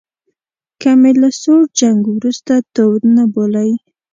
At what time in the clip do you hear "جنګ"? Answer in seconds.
1.79-2.01